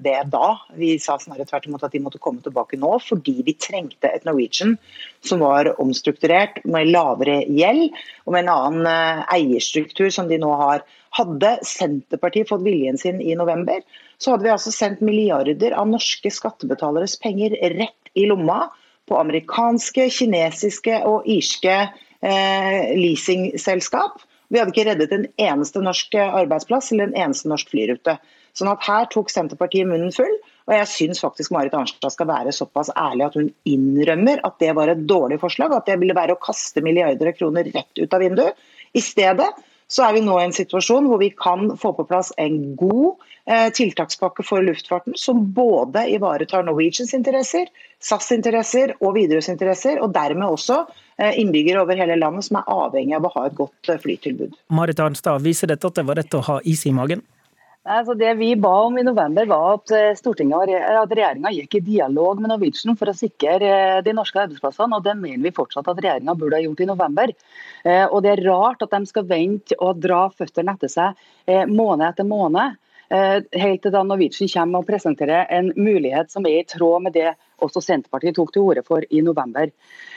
det 0.00 0.14
da. 0.32 0.54
Vi 0.80 0.94
sa 1.02 1.18
snarere 1.20 1.44
tvert 1.50 1.68
imot 1.68 1.84
at 1.84 1.92
de 1.92 2.00
måtte 2.00 2.20
komme 2.24 2.40
tilbake 2.40 2.78
nå, 2.80 2.94
fordi 3.04 3.42
vi 3.44 3.52
trengte 3.60 4.08
et 4.08 4.24
Norwegian 4.24 4.78
som 5.20 5.44
var 5.44 5.68
omstrukturert, 5.82 6.62
med 6.64 6.88
lavere 6.94 7.42
gjeld 7.44 7.92
og 8.24 8.32
med 8.32 8.46
en 8.46 8.52
annen 8.54 8.88
eh, 8.88 9.22
eierstruktur 9.36 10.08
som 10.16 10.32
de 10.32 10.40
nå 10.40 10.48
har. 10.64 10.80
Hadde 11.20 11.58
Senterpartiet 11.68 12.48
fått 12.48 12.64
viljen 12.64 12.96
sin 12.96 13.20
i 13.20 13.36
november, 13.36 13.84
så 14.16 14.32
hadde 14.32 14.48
vi 14.48 14.56
altså 14.56 14.72
sendt 14.72 15.04
milliarder 15.04 15.76
av 15.76 15.92
norske 15.92 16.32
skattebetaleres 16.32 17.20
penger 17.20 17.52
rett 17.76 18.16
i 18.16 18.24
lomma 18.32 18.70
på 19.04 19.20
amerikanske, 19.20 20.08
kinesiske 20.08 21.02
og 21.04 21.28
irske 21.28 21.82
eh, 21.84 22.94
leasingselskap. 22.96 24.24
Vi 24.54 24.60
hadde 24.60 24.70
ikke 24.70 24.86
reddet 24.86 25.12
en 25.16 25.24
eneste 25.42 25.82
norsk 25.82 26.12
arbeidsplass 26.22 26.92
eller 26.94 27.08
en 27.10 27.16
eneste 27.24 27.50
norsk 27.50 27.72
flyrute. 27.72 28.12
Sånn 28.54 28.70
at 28.70 28.84
Her 28.86 29.08
tok 29.10 29.32
Senterpartiet 29.32 29.88
munnen 29.90 30.14
full. 30.14 30.30
Og 30.68 30.76
jeg 30.76 30.88
syns 30.92 31.20
faktisk 31.20 31.52
Marit 31.52 31.74
Arnstad 31.76 32.14
skal 32.14 32.28
være 32.30 32.54
såpass 32.54 32.92
ærlig 32.94 33.26
at 33.26 33.34
hun 33.36 33.50
innrømmer 33.68 34.40
at 34.46 34.56
det 34.62 34.70
var 34.78 34.92
et 34.92 35.02
dårlig 35.10 35.40
forslag, 35.42 35.74
at 35.74 35.90
det 35.90 35.98
ville 36.00 36.16
være 36.16 36.36
å 36.36 36.40
kaste 36.40 36.80
milliarder 36.86 37.32
av 37.32 37.36
kroner 37.36 37.66
rett 37.74 37.98
ut 37.98 38.14
av 38.14 38.22
vinduet. 38.22 38.62
I 38.94 39.02
stedet 39.02 39.50
så 39.94 40.08
er 40.08 40.16
vi 40.16 40.24
nå 40.24 40.34
i 40.40 40.46
en 40.48 40.54
situasjon 40.54 41.06
hvor 41.10 41.20
vi 41.22 41.30
kan 41.38 41.68
få 41.78 41.92
på 41.94 42.06
plass 42.08 42.32
en 42.42 42.58
god 42.78 43.20
eh, 43.46 43.68
tiltakspakke 43.74 44.42
for 44.46 44.64
luftfarten, 44.66 45.14
som 45.18 45.44
både 45.54 46.06
ivaretar 46.16 46.66
Norwegians 46.66 47.14
interesser, 47.14 47.70
SAS 48.02 48.32
interesser 48.34 48.96
og 49.00 49.14
Widerøes 49.18 49.50
interesser, 49.52 50.00
og 50.02 50.14
dermed 50.16 50.48
også 50.48 50.80
eh, 51.18 51.38
innbyggere 51.40 51.84
over 51.84 52.00
hele 52.00 52.18
landet 52.18 52.48
som 52.48 52.58
er 52.60 52.72
avhengig 52.74 53.14
av 53.20 53.28
å 53.28 53.34
ha 53.36 53.46
et 53.48 53.58
godt 53.60 53.92
eh, 53.92 54.00
flytilbud. 54.02 54.58
Marit 54.74 55.04
Arnstad, 55.04 55.44
viser 55.46 55.70
dette 55.70 55.92
at 55.92 56.00
det 56.00 56.06
var 56.08 56.18
rett 56.18 56.40
å 56.40 56.42
ha 56.48 56.58
is 56.66 56.82
i 56.90 56.94
magen? 56.96 57.22
Altså 57.84 58.14
det 58.16 58.30
Vi 58.38 58.54
ba 58.56 58.72
om 58.86 58.96
i 58.96 59.02
november 59.04 59.44
var 59.46 59.74
at, 59.74 59.90
eh, 59.92 60.16
at 60.16 61.10
regjeringa 61.12 61.52
gikk 61.52 61.74
i 61.76 61.80
dialog 61.84 62.40
med 62.40 62.48
Norwegian 62.48 62.96
for 62.96 63.12
å 63.12 63.16
sikre 63.16 63.60
eh, 63.60 64.00
de 64.00 64.14
norske 64.16 64.40
arbeidsplassene. 64.40 64.96
og 64.96 65.04
Det 65.04 65.14
mener 65.18 65.44
vi 65.44 65.52
fortsatt 65.52 65.88
at 65.88 66.00
regjeringa 66.00 66.34
burde 66.34 66.56
ha 66.56 66.64
gjort 66.64 66.80
i 66.80 66.88
november. 66.88 67.34
Eh, 67.84 68.06
og 68.06 68.22
Det 68.22 68.32
er 68.32 68.44
rart 68.48 68.82
at 68.82 68.90
de 68.90 69.04
skal 69.06 69.28
vente 69.28 69.76
og 69.80 70.00
dra 70.00 70.30
føttene 70.32 70.72
etter 70.72 70.88
seg 70.88 71.68
måned 71.68 72.08
etter 72.08 72.24
måned 72.24 72.72
Eh, 72.72 72.83
helt 73.10 73.82
til 73.84 73.92
da 73.92 74.02
Norwegian 74.06 74.50
kommer 74.52 74.82
og 74.82 74.88
presenterer 74.88 75.50
en 75.52 75.72
mulighet 75.76 76.32
som 76.32 76.46
er 76.48 76.62
i 76.62 76.68
tråd 76.68 77.04
med 77.04 77.14
det 77.16 77.34
også 77.62 77.82
Senterpartiet 77.84 78.36
tok 78.36 78.52
til 78.54 78.64
orde 78.64 78.84
for 78.86 79.04
i 79.10 79.22
november. 79.24 79.70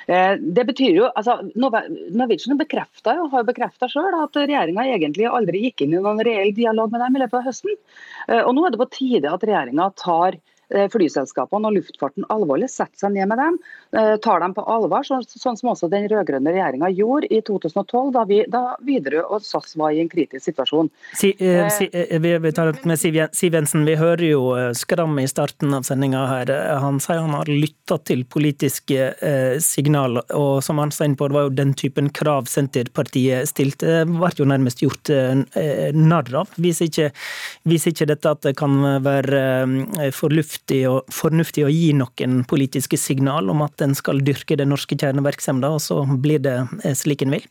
Eh, 0.07 0.33
det 0.39 0.65
betyr 0.69 0.99
jo, 1.01 1.07
altså, 1.19 1.39
Norwegian 1.55 2.59
bekreftet 2.59 3.19
jo, 3.19 3.27
har 3.33 3.47
bekrefta 3.47 3.89
selv 3.91 4.21
at 4.23 4.39
regjeringa 4.39 4.87
egentlig 4.87 5.27
aldri 5.29 5.65
gikk 5.67 5.85
inn 5.85 5.97
i 5.97 6.03
noen 6.03 6.23
reell 6.25 6.53
dialog 6.55 6.93
med 6.93 7.03
dem 7.03 7.17
i 7.17 7.23
løpet 7.23 7.41
av 7.41 7.49
høsten. 7.49 7.79
Eh, 8.27 8.43
og 8.43 8.53
Nå 8.55 8.65
er 8.65 8.75
det 8.75 8.83
på 8.83 8.91
tide 8.99 9.33
at 9.33 9.43
regjeringa 9.47 9.91
tar 9.99 10.39
Eh, 10.39 10.56
flyselskapene 10.67 11.69
og 11.69 11.77
luftfarten 11.77 12.25
alvorlig, 12.33 12.69
setter 12.71 13.05
seg 13.05 13.13
ned 13.15 13.29
med 13.31 13.39
dem, 13.39 13.57
eh, 13.95 14.15
tar 14.23 14.41
dem 14.43 14.53
på 14.53 14.65
alvor, 14.67 15.05
sånn, 15.07 15.57
som 15.57 15.71
også 15.71 15.89
den 15.91 16.07
rød-grønne 16.11 16.51
regjeringa 16.51 16.89
gjorde 16.91 17.29
i 17.31 17.41
2012, 17.41 18.11
da, 18.15 18.23
vi, 18.27 18.41
da 18.51 18.63
Widerøe 18.83 19.23
og 19.23 19.45
SAS 19.45 19.77
var 19.79 19.95
i 19.95 20.01
en 20.03 20.11
kritisk 20.11 20.43
situasjon. 20.43 20.89
Si, 21.13 21.33
eh, 21.39 21.69
si, 21.73 21.89
eh, 21.93 22.19
vi, 22.19 22.51
tar 22.51 22.73
med 22.83 22.99
Siv, 22.99 23.19
Siv 23.31 23.55
Jensen, 23.55 23.85
vi 23.87 23.95
hører 23.95 24.25
jo 24.27 24.43
Skram 24.77 25.17
i 25.19 25.27
starten 25.27 25.73
av 25.73 25.85
sendinga 25.87 26.25
her. 26.27 26.51
Han 26.81 26.99
sier 27.03 27.23
han 27.23 27.35
har 27.35 27.49
lytta 27.49 27.97
til 28.03 28.25
politiske 28.25 29.13
eh, 29.21 29.57
signal, 29.63 30.21
og 30.35 30.63
som 30.63 30.81
han 30.83 30.91
sa 30.91 31.07
inn 31.07 31.15
på, 31.15 31.29
det 31.29 31.37
var 31.37 31.47
jo 31.47 31.55
den 31.55 31.73
typen 31.77 32.11
krav 32.11 32.49
Senterpartiet 32.51 33.47
stilte, 33.49 34.03
ble 34.07 34.31
jo 34.37 34.47
nærmest 34.49 34.83
gjort 34.83 35.11
eh, 35.13 35.93
narr 35.95 36.35
av. 36.35 36.51
Viser 36.59 36.91
ikke, 36.91 37.09
viser 37.67 37.93
ikke 37.93 38.09
dette 38.11 38.35
at 38.35 38.43
det 38.45 38.55
kan 38.59 38.77
være 39.05 39.43
eh, 39.63 40.11
fornuftig 40.15 40.56
fornuftig, 40.57 40.87
og, 40.89 41.05
fornuftig 41.11 41.65
å 41.65 41.69
gi 41.69 41.93
noen 41.93 42.43
politiske 42.45 42.97
signal 42.97 43.49
om 43.49 43.61
at 43.61 43.81
en 43.81 43.95
skal 43.95 44.21
dyrke 44.21 44.57
den 44.57 44.69
norske 44.69 44.95
kjernevirksomheten, 44.95 45.71
og 45.71 45.81
så 45.81 46.05
blir 46.05 46.39
det 46.39 46.67
eh, 46.83 46.95
slik 46.95 47.21
en 47.21 47.31
vil? 47.31 47.45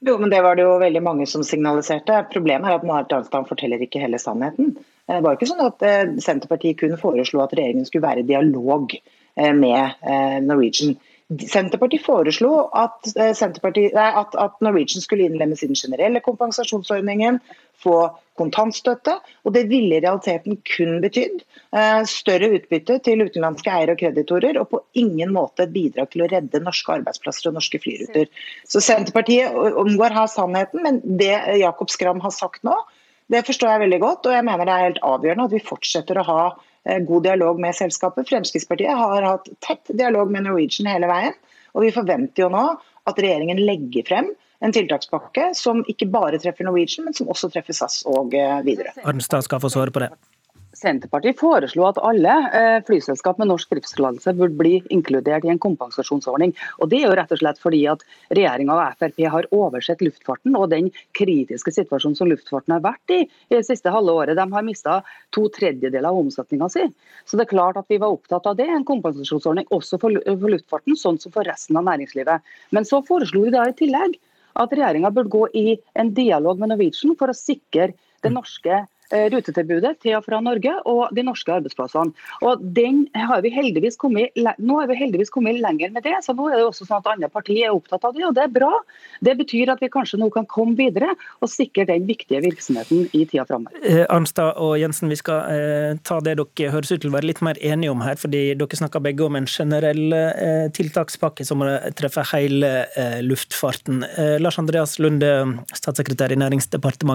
Jo, 0.00 0.18
men 0.18 0.30
Det 0.30 0.40
var 0.42 0.56
det 0.56 0.62
jo 0.62 0.78
veldig 0.78 1.02
mange 1.02 1.26
som 1.26 1.42
signaliserte. 1.42 2.26
Problemet 2.32 2.68
er 2.70 2.78
at 2.78 2.86
Marit 2.86 3.12
Arnstad 3.12 3.46
forteller 3.48 3.80
ikke 3.82 4.00
hele 4.00 4.18
sannheten. 4.18 4.76
Eh, 5.08 5.18
det 5.18 5.24
var 5.24 5.36
ikke 5.36 5.50
sånn 5.50 5.66
at 5.66 5.82
eh, 5.82 6.16
Senterpartiet 6.18 6.78
kun 6.78 6.96
foreslo 6.96 7.42
at 7.42 7.52
regjeringen 7.52 7.86
skulle 7.86 8.06
være 8.06 8.24
i 8.24 8.30
dialog 8.30 8.94
med 9.36 10.02
Norwegian. 10.42 10.96
Senterpartiet 11.30 12.02
foreslo 12.02 12.66
at, 12.76 13.06
Senterpartiet, 13.38 13.94
at, 13.94 14.34
at 14.34 14.56
Norwegian 14.60 15.00
skulle 15.00 15.28
innlemmes 15.30 15.62
i 15.62 15.68
den 15.70 15.78
generelle 15.78 16.20
kompensasjonsordningen, 16.20 17.38
få 17.78 18.10
kontantstøtte. 18.40 19.16
Og 19.44 19.54
det 19.56 19.66
ville 19.70 19.98
i 19.98 20.02
realiteten 20.02 20.58
kun 20.68 20.98
betydd 21.04 21.42
eh, 21.76 22.00
større 22.08 22.50
utbytte 22.56 22.98
til 23.06 23.24
utenlandske 23.26 23.72
eiere 23.72 23.96
og 23.96 24.02
kreditorer, 24.02 24.58
og 24.60 24.70
på 24.72 24.82
ingen 25.00 25.34
måte 25.36 25.66
et 25.66 25.74
bidrag 25.74 26.10
til 26.12 26.24
å 26.24 26.30
redde 26.32 26.62
norske 26.64 26.96
arbeidsplasser 26.98 27.50
og 27.50 27.58
norske 27.60 27.82
flyruter. 27.82 28.30
Så 28.68 28.82
Senterpartiet 28.84 29.54
omgår 29.54 30.16
her 30.16 30.30
sannheten, 30.32 30.82
men 30.86 31.02
det 31.20 31.34
Jakob 31.60 31.92
Skram 31.92 32.22
har 32.24 32.34
sagt 32.34 32.64
nå, 32.66 32.76
det 33.30 33.44
forstår 33.46 33.74
jeg 33.74 33.84
veldig 33.84 34.00
godt. 34.02 34.26
Og 34.26 34.34
jeg 34.34 34.46
mener 34.46 34.66
det 34.66 34.74
er 34.74 34.86
helt 34.88 35.04
avgjørende 35.06 35.46
at 35.46 35.54
vi 35.54 35.64
fortsetter 35.64 36.18
å 36.18 36.26
ha 36.26 36.42
eh, 36.50 37.00
god 37.06 37.26
dialog 37.28 37.62
med 37.62 37.76
selskapet. 37.78 38.28
Fremskrittspartiet 38.30 38.98
har 38.98 39.26
hatt 39.26 39.50
tett 39.62 39.92
dialog 39.94 40.32
med 40.32 40.48
Norwegian 40.48 40.90
hele 40.90 41.10
veien. 41.10 41.36
Og 41.76 41.86
vi 41.86 41.94
forventer 41.94 42.46
jo 42.46 42.52
nå 42.52 42.64
at 43.08 43.20
regjeringen 43.22 43.62
legger 43.62 44.06
frem 44.08 44.32
en 44.60 44.74
tiltakspakke 44.76 45.50
som 45.56 45.84
ikke 45.88 46.08
bare 46.12 46.40
treffer 46.40 46.68
Norwegian, 46.68 47.08
men 47.08 47.16
som 47.16 47.30
også 47.32 47.50
treffer 47.52 47.76
SAS 47.76 48.02
og 48.10 48.36
eh, 48.36 48.60
videre. 48.66 48.92
Arnstad 49.08 49.46
skal 49.46 49.62
få 49.62 49.72
svare 49.72 49.94
på 49.94 50.04
det. 50.04 50.12
Senterpartiet 50.80 51.36
foreslo 51.40 51.82
at 51.88 51.98
alle 52.06 52.34
eh, 52.56 52.76
flyselskap 52.86 53.40
med 53.40 53.50
norsk 53.50 53.72
driftstillatelse 53.72 54.32
burde 54.38 54.56
bli 54.56 54.72
inkludert 54.94 55.44
i 55.44 55.50
en 55.52 55.58
kompensasjonsordning. 55.60 56.54
Og 56.78 56.92
Det 56.92 57.00
er 57.00 57.08
jo 57.08 57.16
rett 57.18 57.34
og 57.34 57.40
slett 57.40 57.60
fordi 57.60 57.80
at 57.90 58.04
regjeringa 58.30 58.76
og 58.76 59.00
Frp 59.00 59.18
har 59.34 59.48
oversett 59.56 60.04
luftfarten 60.04 60.54
og 60.56 60.70
den 60.72 60.92
kritiske 61.18 61.74
situasjonen 61.74 62.16
som 62.16 62.30
luftfarten 62.30 62.76
har 62.76 62.84
vært 62.86 63.16
i 63.16 63.20
i 63.26 63.56
det 63.56 63.64
siste 63.66 63.92
halve 63.92 64.14
året. 64.22 64.38
De 64.38 64.46
har 64.54 64.66
mista 64.66 65.00
to 65.34 65.48
tredjedeler 65.52 66.08
av 66.08 66.22
omsetninga 66.22 66.70
si. 66.72 66.86
Så 67.26 67.36
det 67.36 67.48
er 67.48 67.52
klart 67.56 67.80
at 67.80 67.90
vi 67.90 68.00
var 68.00 68.14
opptatt 68.14 68.46
av 68.46 68.56
det, 68.56 68.70
en 68.70 68.86
kompensasjonsordning 68.86 69.68
også 69.74 69.98
for 70.00 70.14
luftfarten, 70.54 70.96
sånn 70.96 71.18
som 71.20 71.34
for 71.34 71.50
resten 71.50 71.76
av 71.76 71.88
næringslivet. 71.90 72.46
Men 72.70 72.88
så 72.88 73.02
foreslo 73.04 73.44
vi 73.48 73.56
da 73.58 73.66
i 73.68 73.76
tillegg 73.76 74.16
at 74.60 74.72
regjeringa 74.76 75.10
burde 75.14 75.32
gå 75.32 75.46
i 75.56 75.76
en 75.98 76.14
dialog 76.16 76.60
med 76.60 76.72
Norwegian 76.72 77.16
for 77.18 77.32
å 77.32 77.36
sikre 77.36 77.92
det 78.24 78.32
norske 78.34 78.84
rutetilbudet 79.10 79.96
til 80.04 80.16
og 80.18 80.24
fra 80.26 80.40
Norge 80.44 80.72
og 80.88 81.14
de 81.16 81.24
norske 81.26 81.52
arbeidsplassene. 81.52 82.14
Og 82.46 82.62
den 82.76 83.02
har 83.16 83.42
vi 83.44 83.52
heldigvis 83.52 83.98
kommet, 84.00 84.36
Nå 84.58 84.78
har 84.78 84.88
vi 84.90 84.98
heldigvis 84.98 85.32
kommet 85.32 85.60
lenger 85.60 85.92
med 85.94 86.04
det, 86.06 86.16
så 86.24 86.34
nå 86.36 86.48
er 86.50 86.60
det 86.60 86.66
også 86.68 86.86
sånn 86.86 87.00
at 87.00 87.10
andre 87.14 87.30
partier 87.32 87.68
er 87.68 87.76
opptatt 87.76 88.04
av 88.06 88.14
det, 88.16 88.24
og 88.26 88.34
det 88.36 88.44
er 88.46 88.52
bra. 88.54 88.70
Det 89.24 89.34
betyr 89.38 89.72
at 89.72 89.82
vi 89.82 89.90
kanskje 89.92 90.20
nå 90.20 90.30
kan 90.34 90.46
komme 90.50 90.76
videre 90.78 91.12
og 91.40 91.50
sikre 91.50 91.86
den 91.88 92.06
viktige 92.08 92.42
virksomheten 92.44 93.08
i 93.16 93.24
tida 93.24 93.46
framover. 93.48 93.76
Eh, 93.82 94.04
Arnstad 94.08 94.60
og 94.62 94.76
Jensen, 94.80 95.10
vi 95.12 95.18
skal 95.20 95.50
eh, 95.50 96.00
ta 96.06 96.20
det 96.24 96.36
dere 96.40 96.72
høres 96.74 96.92
ut 96.92 97.02
til 97.02 97.10
å 97.10 97.16
være 97.16 97.30
litt 97.30 97.42
mer 97.44 97.58
enige 97.60 97.92
om 97.92 98.04
her. 98.04 98.18
fordi 98.20 98.42
Dere 98.60 98.78
snakker 98.78 99.02
begge 99.04 99.26
om 99.26 99.38
en 99.38 99.48
generell 99.50 100.14
eh, 100.16 100.66
tiltakspakke 100.76 101.46
som 101.46 101.64
treffer 101.98 102.28
hele 102.34 102.72
eh, 102.96 103.20
luftfarten. 103.26 104.04
Eh, 104.14 104.36
Lars 104.42 104.60
Andreas 104.62 104.98
Lunde, 105.02 105.32
statssekretær 105.74 106.32
i 106.32 106.40
Næringsdepartementet. 106.40 107.10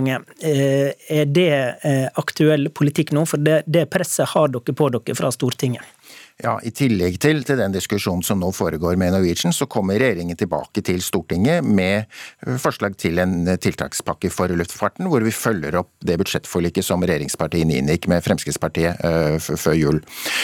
er 0.45 1.25
det 1.25 1.75
Eh, 1.84 1.84
aktuell 2.17 2.69
politikk 2.73 3.11
nå? 3.13 3.25
For 3.29 3.41
det, 3.41 3.63
det 3.69 3.85
presset 3.93 4.31
har 4.33 4.49
dere 4.53 4.73
på 4.75 4.89
dere 4.93 5.17
fra 5.17 5.31
Stortinget. 5.33 5.94
Ja, 6.43 6.57
I 6.67 6.71
tillegg 6.75 7.15
til, 7.23 7.37
til, 7.47 7.55
den 7.55 7.71
diskusjonen 7.71 8.23
som 8.27 8.41
nå 8.43 8.49
foregår 8.51 8.97
med 8.99 9.13
Norwegian, 9.13 9.53
så 9.55 9.69
kommer 9.71 9.95
regjeringen 9.95 10.35
tilbake 10.35 10.81
til 10.83 10.99
Stortinget 10.99 11.63
med 11.63 12.09
øh, 12.43 12.57
forslag 12.59 12.97
til 12.99 13.21
en 13.23 13.47
øh, 13.47 13.55
tiltakspakke 13.55 14.27
for 14.33 14.51
luftfarten, 14.51 15.07
hvor 15.07 15.23
vi 15.23 15.31
følger 15.31 15.77
opp 15.79 15.93
det 16.03 16.17
budsjettforliket 16.19 16.83
som 16.83 17.05
regjeringspartiene 17.07 17.77
inngikk 17.79 18.09
med 18.11 18.23
Fremskrittspartiet 18.25 18.99
uh, 18.99 19.37
før 19.39 19.77
jul. 19.79 20.01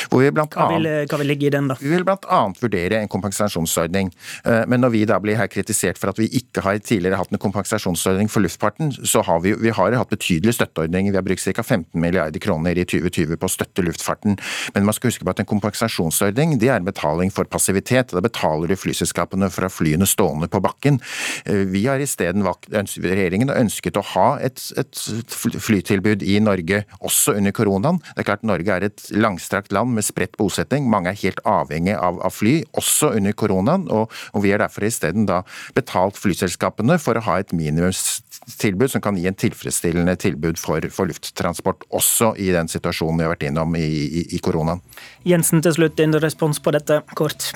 Hvor 0.07 0.23
vi 0.23 0.29
blant 0.31 0.55
hva, 0.55 0.69
vil, 0.77 0.87
hva 1.11 1.19
vil 1.19 1.29
ligge 1.33 1.49
i 1.49 1.51
den, 1.57 1.67
da? 1.73 1.75
Vi 1.81 1.91
vil 1.91 2.07
bl.a. 2.07 2.39
vurdere 2.61 3.01
en 3.03 3.11
kompensasjonsordning. 3.11 4.13
Uh, 4.47 4.63
men 4.71 4.79
når 4.85 4.95
vi 4.95 5.03
da 5.11 5.19
blir 5.19 5.35
her 5.41 5.51
kritisert 5.51 5.99
for 5.99 6.13
at 6.13 6.23
vi 6.23 6.29
ikke 6.39 6.63
har 6.63 6.79
tidligere 6.79 7.19
hatt 7.19 7.35
en 7.35 7.43
kompensasjonsordning 7.43 8.31
for 8.31 8.47
luftfarten, 8.47 8.95
så 8.95 9.25
har 9.27 9.43
vi, 9.43 9.57
vi 9.59 9.75
har 9.75 9.99
hatt 9.99 10.15
betydelige 10.15 10.61
støtteordninger. 10.61 11.11
Vi 11.11 11.19
har 11.19 11.27
brukt 11.27 11.43
ca. 11.43 11.67
15 11.67 11.99
milliarder 11.99 12.47
kroner 12.47 12.79
i 12.79 12.87
2020 12.87 13.35
på 13.35 13.51
å 13.51 13.55
støtte 13.59 13.83
luftfarten. 13.83 14.39
Men 14.71 14.87
man 14.87 14.95
skal 14.95 15.11
huske 15.11 15.27
på 15.27 15.35
at 15.35 15.43
en 15.43 15.51
kompensasjon 15.51 15.80
kompensasjonsordning 15.81 16.59
det 16.59 16.69
er 16.69 16.83
betaling 16.83 17.31
for 17.33 17.45
passivitet. 17.49 18.11
Da 18.13 18.21
betaler 18.21 18.69
du 18.69 18.75
flyselskapene 18.77 19.49
for 19.51 19.63
å 19.65 19.69
ha 19.69 19.73
flyene 19.73 20.07
stående 20.07 20.49
på 20.51 20.61
bakken. 20.61 20.99
Eh, 21.45 21.65
vi 21.71 21.85
har 21.87 21.99
isteden 21.99 22.45
regjeringen 22.45 23.49
ønsket 23.49 23.97
å 23.97 24.05
ha 24.13 24.39
et, 24.39 24.59
et, 24.77 24.95
flytilbud 25.31 26.23
i 26.23 26.39
Norge 26.39 26.83
også 27.01 27.35
under 27.37 27.51
koronaen. 27.51 28.01
Det 28.13 28.23
er 28.23 28.29
klart 28.29 28.45
Norge 28.45 28.75
er 28.75 28.87
et 28.87 29.07
langstrakt 29.11 29.71
land 29.71 29.93
med 29.95 30.05
spredt 30.05 30.37
bosetting. 30.37 30.89
Mange 30.89 31.11
er 31.11 31.21
helt 31.21 31.41
avhengig 31.45 31.95
av, 31.97 32.21
av 32.21 32.33
fly, 32.33 32.61
også 32.77 33.13
under 33.17 33.33
koronaen. 33.33 33.87
Og, 33.91 34.11
og 34.33 34.45
vi 34.45 34.53
har 34.53 34.61
derfor 34.61 34.85
isteden 34.87 35.27
betalt 35.75 36.19
flyselskapene 36.19 36.99
for 37.01 37.17
å 37.17 37.25
ha 37.25 37.39
et 37.41 37.53
minimumstilbud 37.55 38.93
som 38.93 39.03
kan 39.03 39.17
gi 39.17 39.27
en 39.29 39.37
tilfredsstillende 39.37 40.15
tilbud 40.21 40.59
for, 40.61 40.85
for 40.93 41.09
lufttransport, 41.09 41.87
også 41.89 42.33
i 42.41 42.51
den 42.53 42.69
situasjonen 42.71 43.21
vi 43.21 43.27
har 43.27 43.33
vært 43.35 43.47
innom 43.49 43.75
i, 43.79 43.87
i, 43.87 44.25
i 44.37 44.41
koronaen. 44.43 44.81
Jensen 45.27 45.61
til 45.61 45.70
slutt, 45.73 45.95
din 45.97 46.13
respons 46.13 46.59
på 46.59 46.71
dette, 46.75 47.01
kort. 47.15 47.51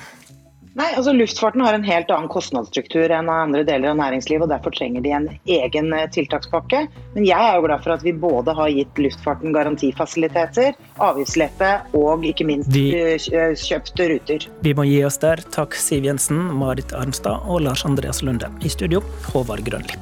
Nei, 0.76 0.90
altså 1.00 1.14
Luftfarten 1.16 1.62
har 1.64 1.72
en 1.78 1.86
helt 1.88 2.10
annen 2.12 2.28
kostnadsstruktur 2.28 3.08
enn 3.16 3.30
andre 3.32 3.62
deler 3.64 3.94
av 3.94 3.96
næringslivet, 4.02 4.44
og 4.44 4.50
derfor 4.52 4.74
trenger 4.76 5.06
de 5.06 5.14
en 5.16 5.28
egen 5.48 5.94
eh, 5.96 6.04
tiltakspakke. 6.12 6.82
Men 7.14 7.24
jeg 7.24 7.40
er 7.40 7.56
jo 7.56 7.64
glad 7.64 7.86
for 7.86 7.94
at 7.96 8.04
vi 8.04 8.12
både 8.12 8.52
har 8.58 8.74
gitt 8.76 9.00
luftfarten 9.00 9.56
garantifasiliteter, 9.56 10.76
avgiftslette 11.00 11.70
og 11.96 12.28
ikke 12.28 12.44
minst 12.50 12.68
Vi- 12.76 12.92
eh, 12.92 13.56
kjøpt 13.56 14.04
ruter. 14.12 14.50
Vi 14.68 14.74
må 14.76 14.84
gi 14.84 15.00
oss 15.08 15.18
der. 15.24 15.38
Takk 15.56 15.80
Siv 15.80 16.04
Jensen, 16.04 16.44
Marit 16.60 16.92
Arnstad 16.92 17.48
og 17.48 17.62
Lars 17.62 17.86
Andreas 17.88 18.20
Lunde. 18.22 18.52
I 18.60 18.68
studio, 18.68 19.00
Håvard 19.32 19.64
Grønli. 19.64 19.96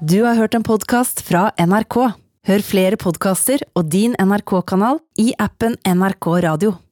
Du 0.00 0.24
har 0.24 0.36
hørt 0.40 0.54
en 0.54 0.64
podkast 0.64 1.20
fra 1.20 1.50
NRK. 1.58 2.14
Hør 2.48 2.62
flere 2.64 2.96
podkaster 2.96 3.60
og 3.76 3.90
din 3.92 4.14
NRK-kanal 4.16 5.02
i 5.20 5.34
appen 5.38 5.76
NRK 5.84 6.40
Radio. 6.48 6.78